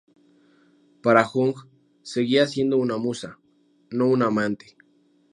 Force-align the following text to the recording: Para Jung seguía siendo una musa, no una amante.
Para 1.03 1.23
Jung 1.23 1.53
seguía 2.01 2.47
siendo 2.47 2.77
una 2.77 2.97
musa, 2.97 3.37
no 3.91 4.07
una 4.07 4.25
amante. 4.29 4.75